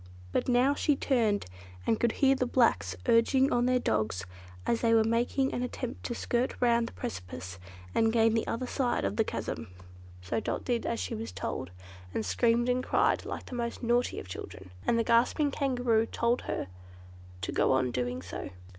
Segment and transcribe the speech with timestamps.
[0.31, 1.45] But now she turned,
[1.85, 4.25] and could hear the blacks, urging on their dogs
[4.65, 7.59] as they were making an attempt to skirt round the precipice,
[7.93, 9.67] and gain the other side of the chasm.
[10.23, 11.69] So Dot did as she was told,
[12.15, 16.41] and screamed and cried like the most naughty of children; and the gasping Kangaroo told
[16.49, 16.65] her
[17.41, 18.49] to go on doing so.